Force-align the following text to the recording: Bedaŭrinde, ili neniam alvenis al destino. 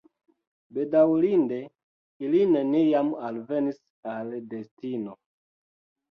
Bedaŭrinde, 0.75 1.57
ili 2.27 2.39
neniam 2.53 3.11
alvenis 3.27 3.77
al 4.13 4.33
destino. 4.55 5.13